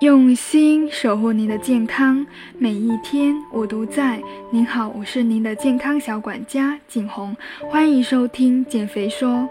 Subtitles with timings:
[0.00, 2.26] 用心守护您的健康，
[2.58, 4.20] 每一天我都在。
[4.50, 7.34] 您好，我是您的健康小管家景红，
[7.70, 9.48] 欢迎收听减肥说。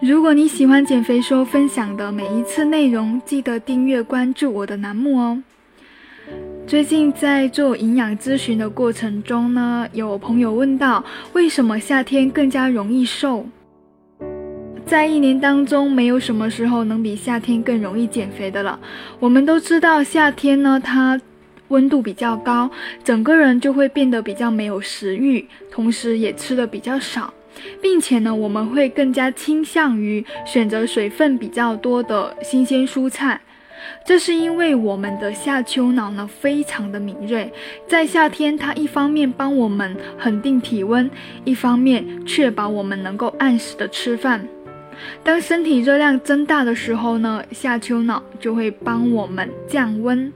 [0.00, 5.42] 如果你喜欢减肥说分享的每一次内容，记得订阅关注我的栏目哦。
[6.66, 11.04] 最近在做营养咨询的过程中呢，有朋友问到，
[11.34, 13.46] 为什么夏天更加容易瘦？
[14.86, 18.78] 在一年当中，没有什么时候能比夏天更容易减肥的了。
[19.18, 21.20] 我们都知道，夏天呢，它
[21.68, 22.70] 温度比较高，
[23.02, 27.34] 整个人就会变得比较没有食欲，同时也吃的比较少，
[27.82, 33.40] 并且呢，我们会更加倾向于选择水分比较多的新鲜蔬菜。
[34.06, 37.52] 这是因为我们的下丘脑呢非常的敏锐，
[37.88, 41.10] 在夏天，它一方面帮我们恒定体温，
[41.44, 44.46] 一方面确保我们能够按时的吃饭。
[45.22, 50.32] 当身体热量增大的时候呢，下丘脑就会帮我们降温，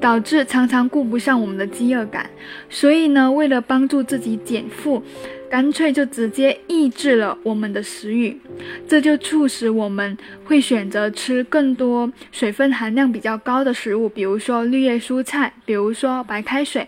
[0.00, 2.28] 导致常常顾不上我们的饥饿感。
[2.68, 5.02] 所以呢，为了帮助自己减负，
[5.54, 8.36] 干脆就直接抑制了我们的食欲，
[8.88, 16.84] 这就促使我们会选择吃更多水分含量比较高的食物，比如说绿叶蔬菜，比如说白开水。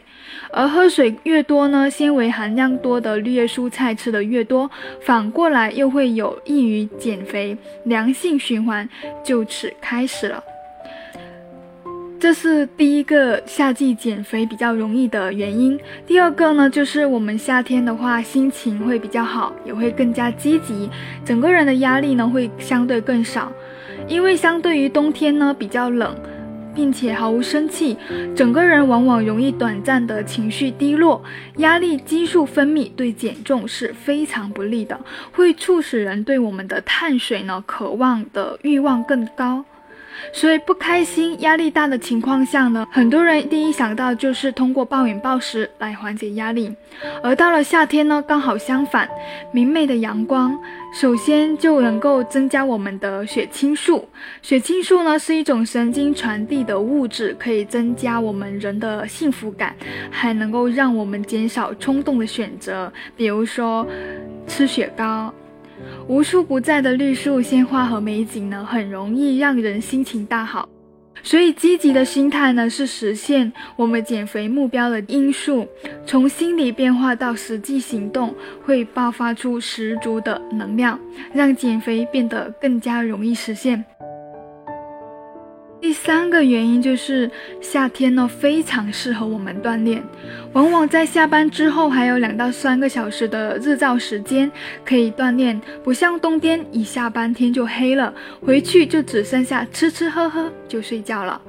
[0.51, 4.69] 而喝水越多呢，纤维含量多的绿叶蔬菜吃的越多，
[5.01, 8.89] 反过来又会有益于减肥，良性循环
[9.25, 10.43] 就此开始了。
[12.27, 15.79] 这是第一个夏季减肥比较容易的原因。
[16.09, 20.91] 第二个呢，就是我们夏天的话心情会比较好，也会更加积极，
[21.25, 23.53] 整个人的压力呢会相对更少，
[24.09, 26.17] 因为相对于冬天呢比较冷。
[26.75, 27.97] 并且毫无生气，
[28.35, 31.23] 整个人往往容易短暂的情绪低落，
[31.59, 35.01] 压力激素分泌对减重是非常不利的，
[35.33, 39.65] 会促使人对我们的碳水呢渴望的欲望更高。
[40.33, 46.75] 所以不开心、压力大的情况下呢，很多人第一想到就是通过暴饮暴食来缓解压力。
[47.23, 49.09] 而到了夏天呢，刚好相反，
[49.53, 50.59] 明媚的阳光
[50.95, 54.09] 首先就能够增加我们的血清素。
[54.41, 59.75] 血清素呢是一种神经传递的物质，可以增加我们人的幸福感，
[60.11, 63.87] 还能够让我们减少冲动的选择，比如说
[64.47, 65.33] 吃雪糕。
[66.09, 70.69] 无处不在的绿树、鲜花和美景呢，很容易让人心情大好。
[71.23, 75.67] 所以，积极的心态呢，是实现我们减肥目标的因素。
[76.07, 78.33] 从心理变化到实际行动，
[78.63, 81.01] 会爆发出十足的能量，
[81.33, 83.85] 让减肥变得更加容易实现。
[86.07, 87.29] 三个原因就是
[87.61, 90.01] 夏天呢非常适合我们锻炼，
[90.53, 94.49] 往往在下班之后还有两到三个小时的日照时间
[94.85, 101.43] 可以锻炼，不像冬天一下班天就黑了，回去就只剩下吃吃喝喝就睡觉了。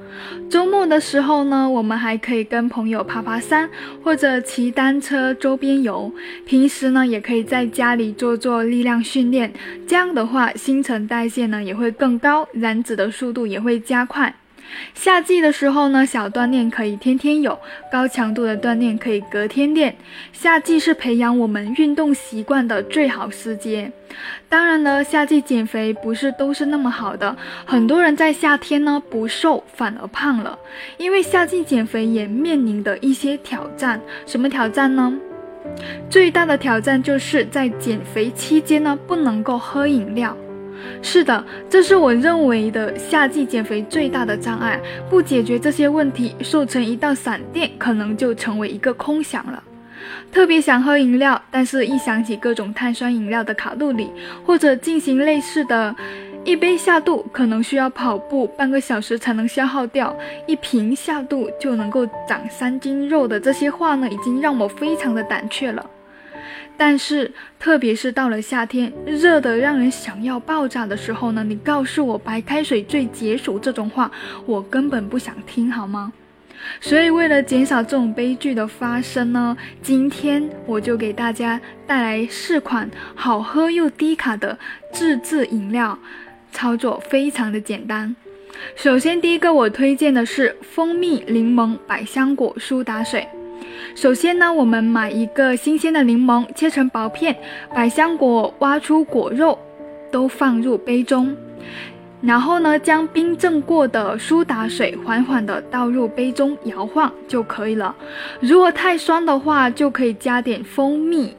[0.50, 3.70] 周末的时候呢，我们还可以跟朋友爬爬山
[4.02, 6.12] 或者骑单车周边游，
[6.44, 9.52] 平时呢也可以在家里做做力量训练，
[9.86, 14.34] 这样的话新陈代谢呢也会更高，燃脂的速度也会加快。
[14.94, 17.58] 夏季的时候呢，小锻炼可以天天有，
[17.90, 19.96] 高强度的锻炼可以隔天练。
[20.32, 23.90] 夏季是培养我们运动习惯的最好时节。
[24.48, 30.58] 当然了，夏季减肥不是都是那么好的，很多人在夏天呢不瘦反而胖了。
[30.96, 35.12] 因为夏季减肥也面临的一些挑战，什么挑战呢？
[36.08, 40.36] 最大的挑战就是在减肥期间呢不能够喝饮料。
[41.02, 44.80] 是的，这是我认为的夏季减肥最大的障碍。
[45.08, 49.62] 不解决这些问题，瘦成一道闪电，可能就成为一个空想了。
[50.32, 54.10] 特别想喝饮料，但是一想起各种碳酸饮料的卡路里，
[54.44, 55.94] 或者进行类似的，
[56.44, 60.16] 一杯下肚可能需要跑步半个小时才能消耗掉，
[60.46, 65.84] 一瓶下肚就能够长三斤肉的这些话呢，已经让我非常的胆怯了。
[66.78, 74.08] 但是，特别是到了夏天，热得让人想要爆炸的时候呢，你告诉我白开水最解暑这种话，
[74.46, 76.12] 我根本不想听，好吗？
[76.80, 84.56] 所以，为了减少这种悲剧的发生呢，今天我就给大家带来四款好喝又低卡的
[84.92, 85.98] 自制饮料，
[86.52, 88.14] 操作非常的简单。
[88.76, 93.26] 首先，第一个我推荐的是蜂蜜柠檬百香果苏打水。
[93.94, 97.36] 首先呢，我们买一个新鲜的柠檬，切成薄片，
[97.74, 99.58] 百香果挖出果肉，
[100.10, 101.36] 都放入杯中，
[102.20, 107.94] 然后呢，将冰镇过的苏打水缓缓地倒入杯中，摇晃就可以了。
[108.40, 111.34] 如果太酸的话，就可以加点蜂蜜。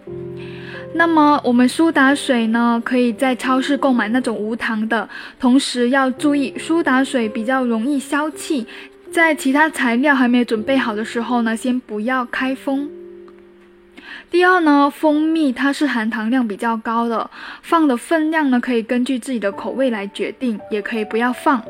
[0.95, 5.07] 那么我们苏打水呢，可以在超市购买那种无糖的，
[5.39, 8.65] 同时要注意苏打水比较容易消气。
[9.11, 12.89] 在其他材料还没有准备好的时候呢，先不要开封。
[14.29, 17.29] 第二呢，蜂蜜它是含糖量比较高的，
[17.63, 21.63] 放的分量呢可以根据自己的口味来决定，也可以不要放。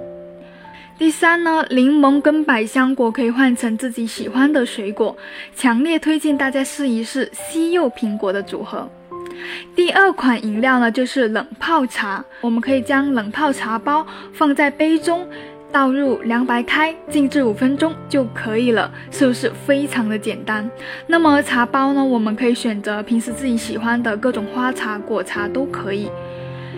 [0.98, 5.16] 第三呢，柠檬跟百香果可以换成自己喜欢的水果，
[5.56, 8.90] 强烈推荐大家试一试西柚苹果的组合。
[9.74, 15.26] 第二款饮料呢就是冷泡茶，我们可以将冷泡茶包放在杯中。
[15.72, 20.70] 倒入凉白开，静置五分钟就可以了，是不是非常的简单？
[21.08, 22.04] 那么茶包呢？
[22.04, 26.10] 我们可以选择平时自己喜欢的各种花茶、果茶都可以，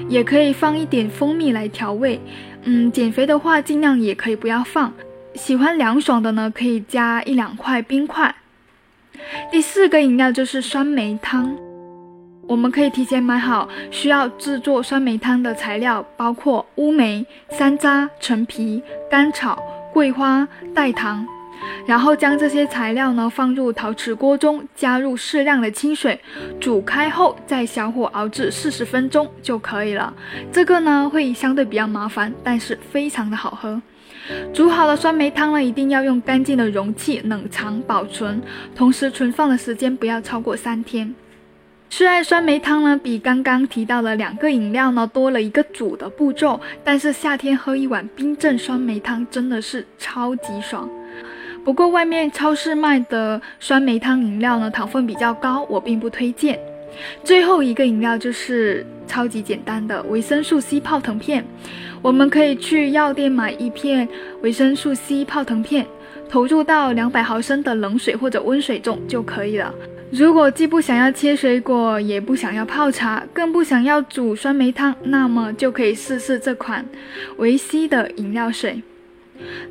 [0.09, 2.19] 也可以放一点蜂蜜来调味。
[2.63, 4.93] 嗯，减肥的话尽量也可以不要放。
[5.35, 8.35] 喜欢凉爽的呢，可以加一两块冰块。
[9.51, 11.57] 第四个饮料就是酸梅汤。
[12.51, 19.57] 我们可以提前买好需要制作酸梅汤的材料，包括乌梅、山楂、陈皮、甘草、
[19.93, 20.45] 桂花、
[20.75, 21.25] 代糖，
[21.85, 26.19] 然后将这些材料呢放入陶瓷锅中，加入适量的清水，
[26.59, 30.13] 煮开后再小火熬制四十分钟就可以了。
[30.51, 33.81] 这个呢会相对比较麻烦，但是非常的好喝。
[34.53, 38.41] 煮好的酸梅汤呢，一定要用干净的容器冷藏保存，
[38.75, 41.15] 同时存放的时间不要超过三天。
[41.93, 50.89] 虽然酸梅汤呢比刚刚提到的两个饮料呢多了一个煮的步骤，但是夏天喝一碗冰镇酸梅汤真的是超级爽。
[51.65, 56.57] 不过外面超市卖的酸梅汤饮料呢糖分比较高，我并不推荐。
[57.25, 61.45] 最后一个饮料就是超级简单的维生素 C 泡腾片，
[62.01, 64.07] 我们可以去药店买一片
[64.41, 65.85] 维生素 C 泡腾片，
[66.29, 69.73] 投入到两百毫升的冷水或者温水中就可以了。
[70.11, 76.85] 如果既不想要切水果，也不想要泡茶，更不想要煮酸梅汤，那么就可以试试这款
[77.37, 78.81] 维 C 的饮料水。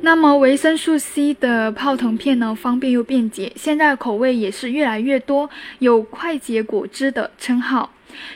[0.01, 5.47] 那么维生素 C 的泡腾片呢，方便又便捷，现在口味也是越来越多，
[5.77, 7.91] 有快捷果汁的称号。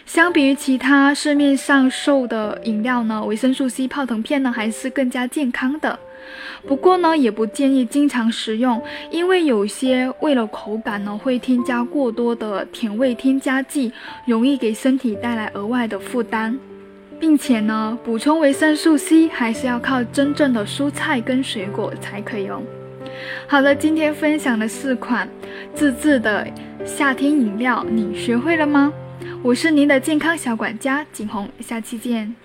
[0.06, 6.00] 相比于其他市面上售的饮料呢，维生素 C 泡腾片呢还是更加健康的。
[6.68, 8.82] 不过呢，也不建议经常食用，
[9.12, 13.92] 因为有些为了口感呢，会添加过多的甜味添加剂，
[14.26, 16.58] 容易给身体带来额外的负担。
[17.18, 22.62] 并且呢，补充维生素 C 还是要靠真正的蔬菜跟水果才可以哦。
[23.48, 25.28] 好了，今天分享的四款
[25.74, 26.46] 自制的
[26.84, 28.92] 夏天饮料，你学会了吗？
[29.42, 32.36] 我是您的健康小管家景红，下期见。